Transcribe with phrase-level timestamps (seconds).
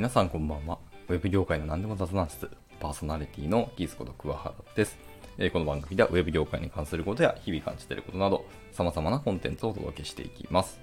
[0.00, 0.78] 皆さんこんばんは。
[1.10, 2.50] ウェブ業界の何でも雑談室、
[2.80, 4.96] パーソナリティのギースこと桑原です。
[5.36, 10.80] えーこの番組ではウェブ業界に関することや日々感じていることなど、様々なコンテンツをお届けしていきます。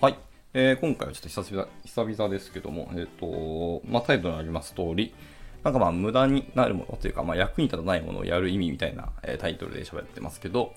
[0.00, 0.16] はい。
[0.54, 5.14] えー今回はちょっと久々久々ですけども、えっ、と、まあ、タイトルにあります通り、
[5.62, 10.72] なんかまあ無駄になるものというか、まあ、役に立たないものをやる意味みたいな、えータイトルで喋ってますけど、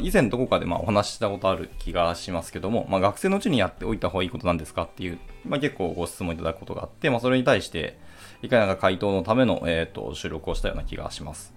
[0.00, 7.98] 以前どこかでまお話ししたことある気がしますけども、まあ、学生のうちにやっておいた方がいいことなんですかっていう、まあ、結構ご質問いただくことがあって、まあ、それに対して、
[8.42, 11.54] いかにか回答のための、えー、と収録をしたような気がします。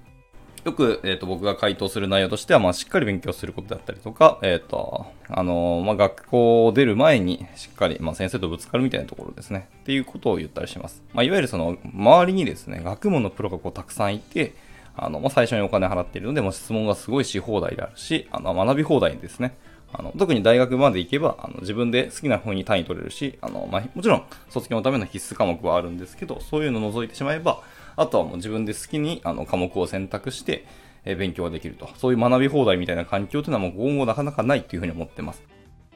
[0.67, 9.70] よく、えー、と僕が回答する内容としては、まあ、しっかり勉強することだったりとか、えっ、と、あのーまあ、学校を出る前にしっかり、まあ、先生とぶつかるみたいなところですね。
[9.81, 11.02] っていうことを言ったりします。
[11.13, 14.55] ま、いわゆるその、周りにですね、学問のプロがこうたくさんいて、
[14.97, 19.55] あの、まあ、最初にお金払っているので、もう質問がすごいし放題であるし、あの、学び放題ですね。
[19.94, 27.61] あの、特に大学まで行けば、あの、自分で好きな風に単位取れるし、あの、まあ、もちろん、卒業のための必須科目はあるんですけど、そういうのを除いてしまえば、
[27.95, 30.66] あとはもう自分で好きに、あの、科目を選択して、
[31.05, 31.89] え勉強ができると。
[31.95, 35.41] そういう学び放題みたいな環境というのはもう今後なかなかないというふうに思ってます。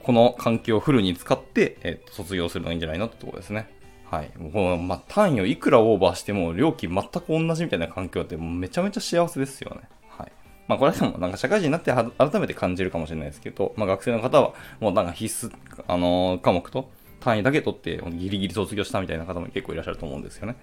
[0.04, 3.67] この環境をフルに使って、えーと卒業するのがいいんじゃないのってところですね。
[4.12, 4.31] はい。
[4.38, 9.84] もう、まあ、単位をいくらオーバーしても、料金全く同じみたいな環境って、めちゃめちゃ幸せですよね。
[10.09, 10.31] はい。
[10.67, 15.56] まあ、これでもなんか社会人になって改めて感じるかもしれないですけど、まあ、学生の方は、もうなんか必須、
[15.88, 16.89] あのー科目と
[17.22, 20.58] 単位だけ取って、ギリギリ卒業したみたいな方も結構いらっしゃると思うんですよね。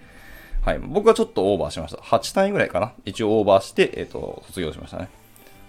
[0.67, 0.79] はい。
[0.79, 2.03] 僕はちょっとオーバーしました。
[2.03, 2.93] 8単位ぐらいかな。
[3.07, 5.09] 一応オーバーして、えっ、と、卒業しましたね。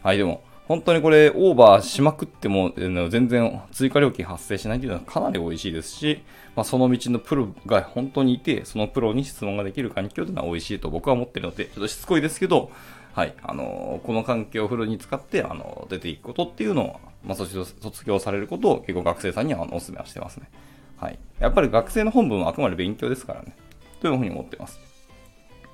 [0.03, 0.17] はい。
[0.17, 6.21] でも、本当にこれ、オーバーしまくっても、全然追加料金発生しないというのはかなり美味しいですし、
[6.55, 12.71] まあ、その道のプロが本当にいて、そのプロに質問ができる環境というのは美味しいと僕は思っているので、ちょっとしつこいですけど、
[13.13, 13.33] はい。
[13.41, 20.51] あのーこの環境をフルに使って、あのー出ていくことっていうのを、まあ、卒業卒業されることを結構学生さんにはあのお勧めはしてますね。
[20.97, 21.17] はい。
[21.39, 23.55] やっぱり学生の本分はあくまで勉強ですからね。
[24.01, 24.79] というふうに思ってます。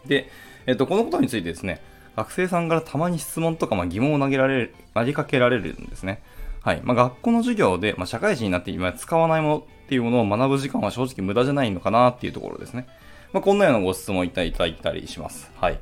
[0.06, 0.30] で、
[0.66, 1.82] えっと、このことについてですね、
[2.16, 6.22] 学生さんからたまに質問とか、まあ、疑問を投げられる、投げかけられるんですね。
[6.62, 6.82] はい。
[6.84, 12.88] まあ、学校の授業で、まあ、社会人になって今使わないものっていうものを学ぶ時間は正直無駄じゃないのかなっていうところですね。
[13.34, 15.52] まあ、こんなようなご質問いただいたりします。
[15.60, 15.80] はい。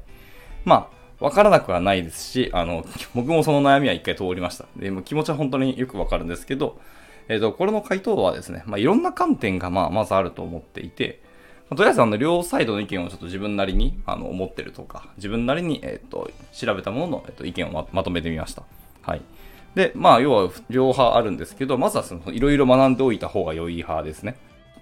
[0.66, 0.90] ま
[1.22, 2.86] あ、わからなくはないですし、あの、
[3.16, 4.66] 僕もその悩みは一回通りました。
[4.76, 6.80] で、も気持ちは本当によくわかるんですけど、
[7.30, 11.22] えっ、と、これの回答はですね、まあ、いろんな観点が、まあ、まずあると思っていて、
[11.70, 18.64] とりあえずあの両サイドの意見をちょっと自分なりにあの思ってるとか、自分なりに、えっと調べたものの、えっと意見をままとめてみました。
[19.02, 19.22] はい。
[19.76, 24.36] で、まあ、要は両派あるんですけど、まずはそのいろいろ学んでおいた方が良い派ですね。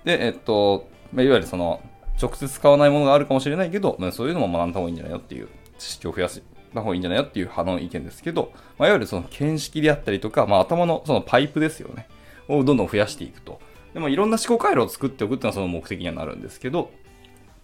[0.04, 1.82] で、えっと、まあ、いわゆるその、
[2.22, 5.48] 直接使わないものがあるかもしれないけど、まあ、そういうのも学んだ方がいいんじゃないのっていう、
[5.80, 6.42] 知識を増やし
[6.74, 12.08] た方がいいんじゃないのっていう派の意見ですけど、まあ、いわゆるその見識であったりとか、まあ、頭のそのパイプですよね。
[12.50, 13.60] をどんどん増やしていくと。
[13.94, 16.92] でもいろんな思考回路を作っておくっていうのはその目的にはなるんですけど、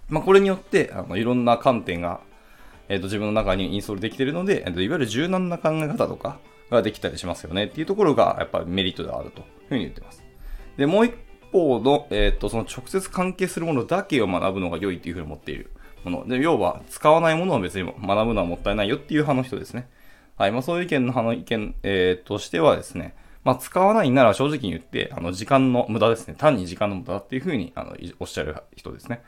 [0.09, 2.19] まあ、これによってあのいろんな観点が、
[2.89, 6.39] えー、と自分の中にインストールできているので、えーといわゆる柔軟な考え方とか
[6.69, 10.23] ができたりしますよねっていうところがやっぱりメリットであるというふうに言ってます。
[10.77, 11.13] で、もう一
[11.51, 15.71] 方の、えー、とその直接関係するものだけを学ぶのが良いっていうふうに思っている
[16.03, 16.27] もの。
[16.27, 19.89] で、要は使わないものを別に学ぶのはもったいないよっていう派の人ですね。
[20.38, 20.51] はい。
[20.51, 23.15] まあそういう意見の派の意見、えーとしてはですね、
[23.47, 26.35] まあ、使わないなら正直に言って、あの、時間の無駄ですね。
[26.37, 29.21] 単に時間の無駄っていうふうに、あの、おっしゃる人ですね。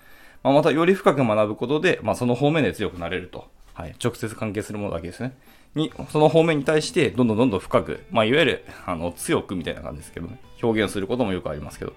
[0.43, 3.47] まあ、また、より深く学ぶことで、まあ、その方面で強くなれると。
[3.73, 3.95] はい。
[4.03, 5.37] 直接関係するものだけですね。
[5.73, 10.37] に、その方面に対して、どんどんどんどん深く、まあ、いわゆる、あの、強くみたいな感じですけどね。
[10.61, 11.93] 表現することもよくありますけど、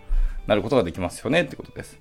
[0.47, 1.99] なることができますよねってことです。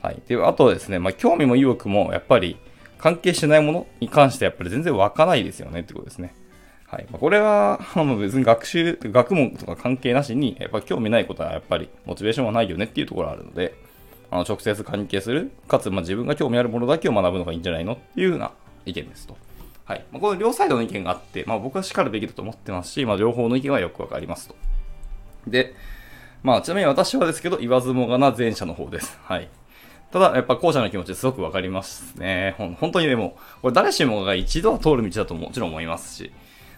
[0.00, 0.22] はい。
[0.28, 2.56] で、あとですね、まあ、興味も意欲も、やっぱり、
[2.98, 6.36] 関係してないものに関して、やっぱり全然湧かないですよねってことですね。
[6.88, 7.06] はい。
[7.10, 13.74] まあこれは、あの別に学習、学問とか関係なしに、やっぱ興味ないことはやっぱりモチベーションはないよねっていうところがあるので、
[14.30, 18.52] あの直接関係する、かつまあ自分が興味あるものだけを学ぶのがいいんじゃないのっていうような
[18.84, 19.36] 意見ですと。
[19.84, 20.04] はい。
[20.10, 24.54] まあ、この両サイドの意見があって、まあ僕は叱るべきだと思ってますし、まあ両方の意見はよくわかりますと。
[25.46, 25.74] で、
[26.42, 29.18] まあちなみに私はですけど、言わずもがな前者の方です。
[29.22, 29.48] はい。
[30.12, 32.54] ただ、やっぱ後者の気持ちすごくわかりますね。
[32.58, 36.32] ほん本当にでも、これ誰しもが一度は通る道だともちろん思いますし、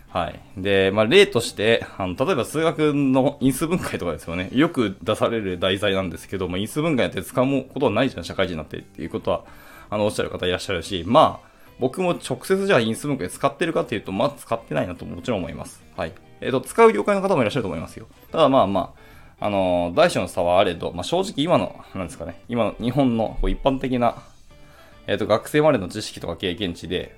[0.09, 0.41] はい。
[0.57, 4.49] で、まあ、例として、あの、例えば数学の因数分解とかですよね。
[4.53, 9.45] よく出される題材なんですけど、まあ、因数分解って使うことはないじゃん、社会人になってっていうことは、
[9.91, 15.83] あの、おっしゃる方いらっしゃるし、まあ、僕も直接じゃあ因数分解使ってるかっていうと、まあ、使ってないなともちろん思います。
[15.97, 16.13] はい。
[16.41, 18.07] えっ、と、使う業界の方もいらっしゃると思いますよ。
[18.33, 18.95] ただまあま
[19.41, 24.23] あ、あの、大小の差はあれど、まあ、正直今の、なんですかね、今の日本のこう一般的な、
[25.07, 27.17] えっ、と、学生までの知識とか経験値で、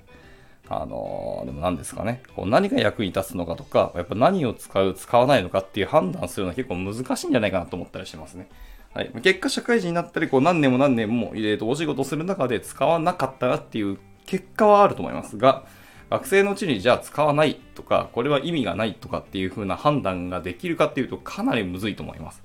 [0.69, 8.47] あのーでも何ですかね、こう何が役に立つのかとか、やっぱ何を使う、使わないのかっていう判断するのは結構難しいんじゃないかなと思ったりしてますね。
[8.93, 15.65] はい、結果、社会人になったり、こう何年も何年も、えー、とお仕事する中で使わなかったなっていう結果はあると思いますが、
[16.09, 22.43] 学生のうちにじゃあ使わないとか、これは意味がないとかっていう風な判断ができるかっていうと、かなりむずいと思います。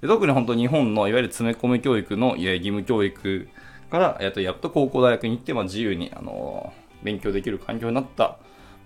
[0.00, 3.48] で特に本当日本のいわゆる詰め込み教育の義務教育
[3.90, 6.72] から、えっと、やっと高校大学に行って、まあ、自由に、あの
[7.02, 8.38] 勉強できる環境になった。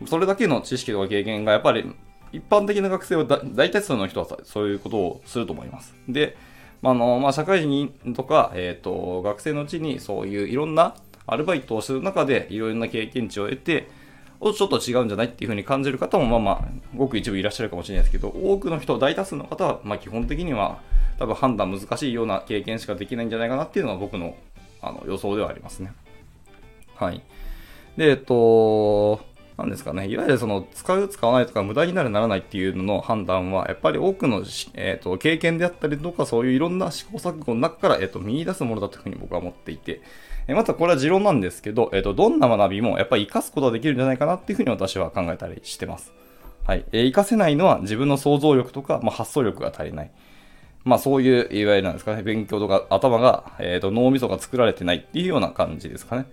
[0.06, 1.94] それだけの知識とか経験がやっぱり
[2.32, 5.94] 一般的な学生は大多数の人はそういうことをすると思います。
[6.08, 6.36] で、
[6.82, 10.94] あのまあ、社会人とか、えーと、学生のうちにそういういろんな
[11.26, 13.88] アルバイトをする中でいろんな経験値を得て、
[14.40, 20.80] ちょっと違うんじゃないっていうふうに感じる方もまあまあごく一部いらっしゃるかもしれないですけど多くの人大多数の方はまあ基本的には
[21.18, 24.36] 多分判断難しいような経験しかできないんじゃないかなっていうのが僕の
[24.82, 25.92] あの予想ではありますね。
[26.96, 27.22] はい。
[27.96, 29.20] で、えっと、
[29.56, 34.42] なんですかね、いわゆるその使う、使わないとか無駄になる、ならないっていうのの判断は、やっぱり多くの、
[34.74, 40.02] えーと、経験であったりとか、そういういろんな試行錯誤の中から、えーと、見出すものだというふうに僕は思っていて、
[40.48, 46.12] えまたこれは持論なんですけど、えーと、どんな学びもやっぱり活かすことができるんじゃないかなっていうふうに私は考えたりしてます。
[46.64, 46.84] はい。
[46.92, 50.10] えー、活かせないのは自分の想像力とか、まあ、発想力が足りない。
[50.84, 56.26] まあそういう、いわゆるなんですかね、勉強とか頭が、えっ、ー、と、脳みそが作られてないっていうような感じですかね。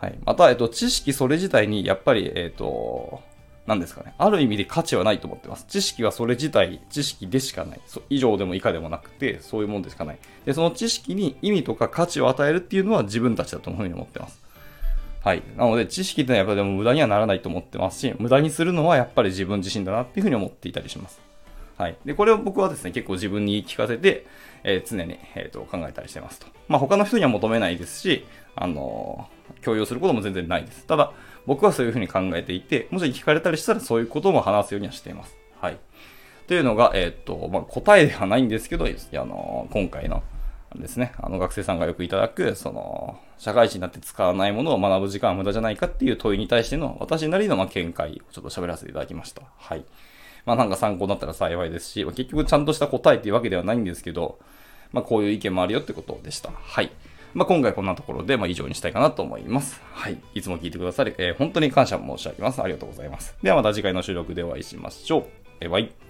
[0.00, 0.18] はい。
[0.24, 3.20] また、えっ、と、知識それ自体に、やっぱり、えっ、と、
[3.66, 4.14] 何ですかね。
[4.18, 5.66] ある意味で価値はないと思ってます。
[5.68, 7.80] 知識はそれ自体、知識でしかない。
[7.86, 10.18] そ以上でも以下でもなくて、そういうもんでしかない。
[10.44, 14.40] で、その知識に意味とか価値を与えるっていうのは自分たちだというふうに思ってます。
[15.22, 15.42] はい。
[15.56, 21.20] なので、知識ってのはやっぱりでも無駄にはならないと思ってますし、無駄にするのはやっぱり自分自身だなっていうふうに思っていたりします。
[21.76, 21.96] はい。
[22.04, 24.26] で、これを僕はですね、結構自分に言い聞かせて、
[24.64, 26.46] えー、常に、えーと、考えたりしてますと。
[26.68, 28.26] まあ、他の人には求めないですし、
[28.56, 30.86] あのー、共有することも全然ないです。
[30.86, 31.12] ただ、
[31.46, 35.36] 僕はそういうふうに考えていて、もし聞かれたりしたらそういうことも話すようにはしています。
[35.60, 35.78] はい。
[36.46, 38.88] というのが、えっ、と、まあ、答えではないんですけど、あ
[39.24, 40.22] の今回の、
[40.76, 49.42] ですね、あの学生さんがよくいただく、その、社会人になって使わないものを学ぶ時間は無駄じゃないかっていう問いに対しての私なりのま見解をちょっと喋らせていただきました。
[49.56, 49.84] はい。
[50.44, 54.38] まあなんか参考になったら幸いですし、ま、結局ちゃんとした答えっていうわけではないんですけど、
[54.92, 56.50] まあこういう意見もあるよってことでした。
[56.50, 56.90] はい。
[57.34, 59.80] まあ今回こんなところで、まあ以上にしたいかなと思います。
[59.92, 60.18] はい。
[60.34, 62.60] いつも聞いてくださり、えー、本当に感謝申し上げます。
[62.60, 63.36] ありがとうございます。
[63.42, 65.22] ではまた次回の収録でお会いしましょう。
[65.60, 66.09] バイバイ。